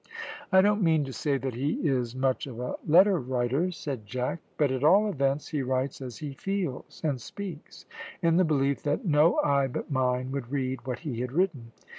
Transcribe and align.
"I 0.51 0.61
don't 0.61 0.81
mean 0.81 1.05
to 1.05 1.13
say 1.13 1.37
that 1.37 1.53
he 1.53 1.73
is 1.87 2.15
much 2.15 2.47
of 2.47 2.59
a 2.59 2.73
letter 2.87 3.19
writer," 3.19 3.69
said 3.69 4.07
Jack; 4.07 4.39
"but 4.57 4.71
at 4.71 4.83
all 4.83 5.07
events 5.07 5.49
he 5.49 5.61
writes 5.61 6.01
as 6.01 6.17
he 6.17 6.33
feels 6.33 7.01
and 7.03 7.21
speaks, 7.21 7.85
in 8.19 8.37
the 8.37 8.43
belief 8.43 8.81
that 8.81 9.05
no 9.05 9.37
eye 9.43 9.67
but 9.67 9.91
mine 9.91 10.31
would 10.31 10.51
read 10.51 10.87
what 10.87 10.97
he 11.01 11.21
had 11.21 11.31
written. 11.31 11.71